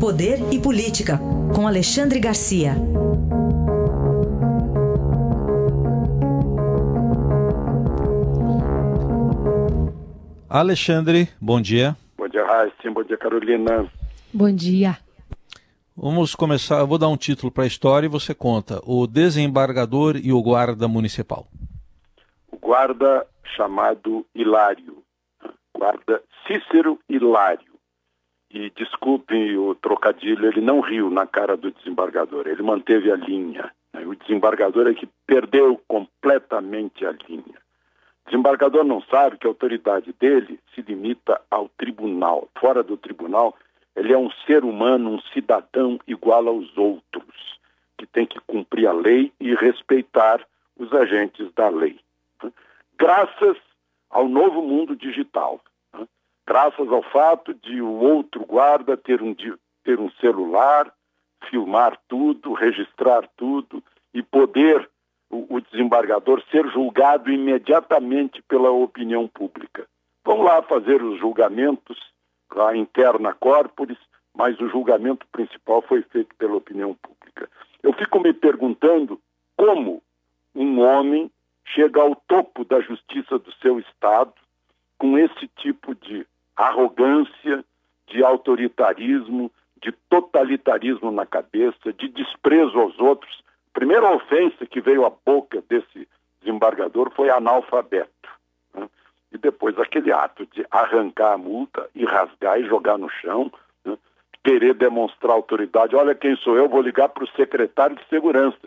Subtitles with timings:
[0.00, 1.18] Poder e Política,
[1.52, 2.74] com Alexandre Garcia.
[10.48, 11.96] Alexandre, bom dia.
[12.16, 12.90] Bom dia, Raíssa.
[12.92, 13.90] Bom dia, Carolina.
[14.32, 14.98] Bom dia.
[15.96, 18.80] Vamos começar, eu vou dar um título para a história e você conta.
[18.84, 21.48] O desembargador e o guarda municipal.
[22.52, 23.26] O guarda
[23.56, 25.02] chamado Hilário.
[25.76, 27.67] Guarda Cícero Hilário
[28.58, 33.70] e desculpem o trocadilho, ele não riu na cara do desembargador, ele manteve a linha.
[33.92, 34.04] Né?
[34.04, 37.56] O desembargador é que perdeu completamente a linha.
[38.24, 42.48] O desembargador não sabe que a autoridade dele se limita ao tribunal.
[42.58, 43.56] Fora do tribunal,
[43.94, 47.60] ele é um ser humano, um cidadão igual aos outros,
[47.96, 50.44] que tem que cumprir a lei e respeitar
[50.76, 52.00] os agentes da lei.
[52.98, 53.56] Graças
[54.10, 55.60] ao novo mundo digital
[56.48, 59.36] graças ao fato de o outro guarda ter um,
[59.84, 60.90] ter um celular,
[61.50, 64.88] filmar tudo, registrar tudo e poder
[65.30, 69.86] o, o desembargador ser julgado imediatamente pela opinião pública.
[70.24, 71.98] Vão lá fazer os julgamentos,
[72.56, 73.98] a interna corporis,
[74.34, 77.50] mas o julgamento principal foi feito pela opinião pública.
[77.82, 79.20] Eu fico me perguntando
[79.54, 80.02] como
[80.54, 81.30] um homem
[81.66, 84.32] chega ao topo da justiça do seu Estado
[84.96, 86.26] com esse tipo de
[86.58, 87.64] arrogância,
[88.08, 93.42] de autoritarismo, de totalitarismo na cabeça, de desprezo aos outros.
[93.70, 96.08] A primeira ofensa que veio à boca desse
[96.40, 98.10] desembargador foi analfabeto.
[98.74, 98.88] Né?
[99.32, 103.52] E depois aquele ato de arrancar a multa e rasgar e jogar no chão,
[103.84, 103.96] né?
[104.42, 105.94] querer demonstrar autoridade.
[105.94, 108.58] Olha quem sou eu, vou ligar para o secretário de segurança.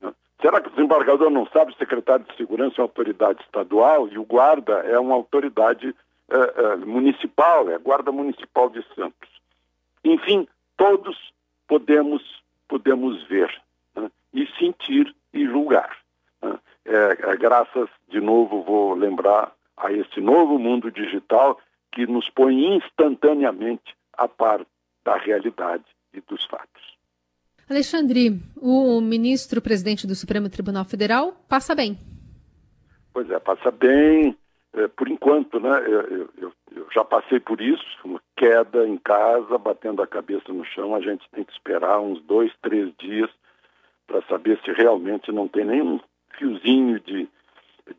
[0.00, 0.12] Né?
[0.40, 4.18] Será que o desembargador não sabe o secretário de segurança é uma autoridade estadual e
[4.18, 5.94] o guarda é uma autoridade
[6.30, 9.28] uh, uh, municipal, é a Guarda Municipal de Santos.
[10.04, 11.16] Enfim, todos
[11.66, 12.22] podemos,
[12.68, 13.50] podemos ver
[13.96, 15.96] né, e sentir e julgar.
[16.42, 16.58] Né.
[16.84, 21.60] É, é, graças, de novo, vou lembrar a esse novo mundo digital
[21.92, 24.64] que nos põe instantaneamente a par
[25.04, 26.96] da realidade e dos fatos.
[27.68, 31.98] Alexandre, o ministro presidente do Supremo Tribunal Federal passa bem.
[33.12, 34.36] Pois é, passa bem,
[34.86, 37.82] por enquanto, né, eu, eu, eu, já passei por isso,
[38.36, 42.52] queda em casa, batendo a cabeça no chão, a gente tem que esperar uns dois,
[42.62, 43.30] três dias
[44.06, 46.00] para saber se realmente não tem nenhum
[46.36, 47.28] fiozinho de,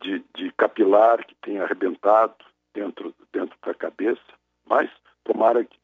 [0.01, 2.35] de, de, capilar que tenha arrebentado
[2.73, 4.21] dentro, dentro da cabeça,
[4.67, 4.89] mas
[5.23, 5.77] tomara que,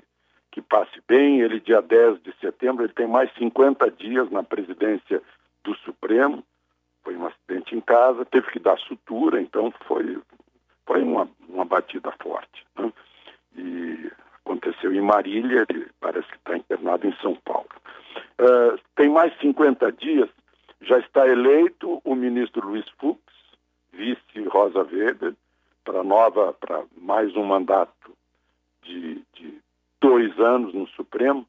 [0.51, 1.41] que passe bem.
[1.41, 5.21] Ele, dia 10 de setembro, ele tem mais 50 dias na presidência
[5.63, 6.43] do Supremo,
[7.03, 10.19] foi um acidente em casa, teve que dar sutura, então foi
[10.85, 12.65] foi uma, uma batida forte.
[12.77, 12.91] Né?
[13.57, 14.11] E
[14.45, 17.69] aconteceu em Marília, ele parece que está internado em São Paulo.
[18.39, 20.29] Uh, tem mais 50 dias,
[20.81, 23.19] já está eleito o ministro Luiz Fux,
[23.91, 25.33] vice Rosa Weber,
[25.83, 28.11] para nova, para mais um mandato
[28.83, 29.59] de, de
[30.01, 31.47] dois anos no Supremo.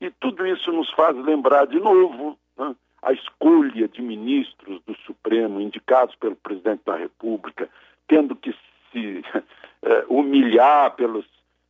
[0.00, 5.60] E tudo isso nos faz lembrar de novo né, a escolha de ministros do Supremo
[5.60, 7.68] indicados pelo presidente da República,
[8.06, 8.54] tendo que
[8.98, 9.24] se
[9.82, 11.26] uh, humilhar pelos,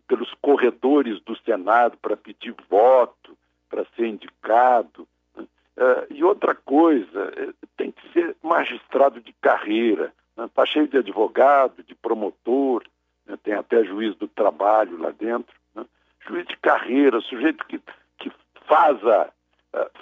[0.06, 3.37] pelos corredores do Senado para pedir voto,
[3.69, 5.06] para ser indicado.
[5.37, 10.12] Uh, e outra coisa, uh, tem que ser magistrado de carreira.
[10.37, 10.66] Está né?
[10.66, 12.84] cheio de advogado, de promotor,
[13.27, 13.39] né?
[13.43, 15.55] tem até juiz do trabalho lá dentro.
[15.75, 15.84] Né?
[16.27, 17.81] Juiz de carreira, sujeito que,
[18.19, 18.33] que
[18.66, 19.31] faz, a,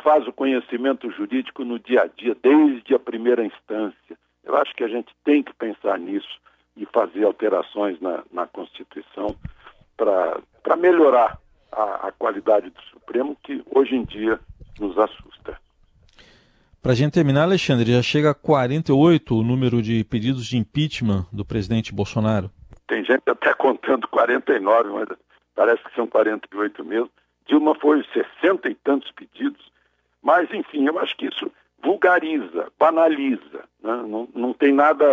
[0.03, 4.17] faz o conhecimento jurídico no dia a dia, desde a primeira instância.
[4.45, 6.41] Eu acho que a gente tem que pensar nisso
[6.77, 9.35] e fazer alterações na, na Constituição
[9.97, 11.39] para melhorar
[11.73, 14.39] a, a qualidade do Supremo, que hoje em dia
[14.79, 15.59] nos assusta.
[16.83, 21.27] Para a gente terminar, Alexandre, já chega a 48 o número de pedidos de impeachment
[21.33, 22.51] do presidente Bolsonaro.
[22.87, 25.09] Tem gente até contando 49, mas
[25.55, 27.11] parece que são 48 mesmo.
[27.47, 29.71] Dilma foi 60 e tantos pedidos.
[30.23, 31.51] Mas, enfim, eu acho que isso
[31.83, 33.65] vulgariza, banaliza.
[33.83, 33.97] Né?
[34.09, 35.05] Não, não tem nada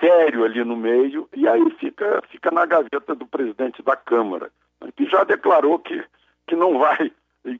[0.00, 4.50] sério ali no meio, e aí fica, fica na gaveta do presidente da Câmara,
[4.80, 6.04] né, que já declarou que,
[6.46, 7.12] que não vai,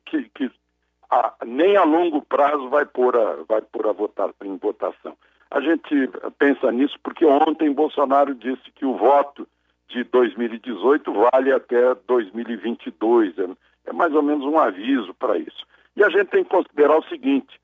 [0.06, 0.50] que, que
[1.10, 5.16] a, nem a longo prazo vai pôr, a, vai pôr a votar, em votação.
[5.50, 9.46] A gente pensa nisso porque ontem Bolsonaro disse que o voto
[9.88, 13.38] de 2018 vale até 2022.
[13.38, 13.46] É,
[13.86, 15.64] é mais ou menos um aviso para isso.
[15.96, 17.60] E a gente tem que considerar o seguinte: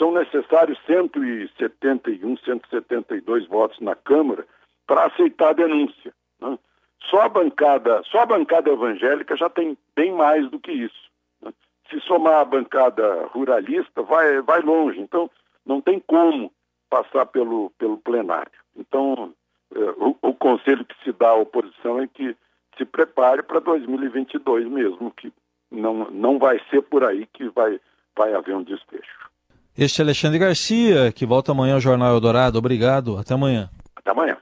[0.00, 4.46] são necessários 171, 172 votos na Câmara
[4.86, 6.14] para aceitar a denúncia.
[6.40, 6.58] Né?
[7.04, 11.10] Só, a bancada, só a bancada evangélica já tem bem mais do que isso.
[11.42, 11.52] Né?
[11.90, 14.98] se somar a bancada ruralista, vai, vai longe.
[14.98, 15.30] Então,
[15.66, 16.50] não tem como
[16.88, 18.50] passar pelo, pelo plenário.
[18.74, 19.34] Então,
[19.74, 22.34] é, o, o conselho que se dá à oposição é que
[22.78, 25.30] se prepare para 2022 mesmo, que
[25.70, 27.78] não, não vai ser por aí que vai,
[28.16, 29.29] vai haver um desfecho.
[29.80, 32.58] Este é Alexandre Garcia, que volta amanhã ao Jornal Eldorado.
[32.58, 33.16] Obrigado.
[33.16, 33.70] Até amanhã.
[33.96, 34.36] Até amanhã.